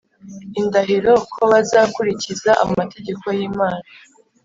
indahiro 0.59 1.13
ko 1.31 1.41
bazakurikiza 1.51 2.51
amategeko 2.65 3.25
y 3.37 3.41
Imana 3.49 3.83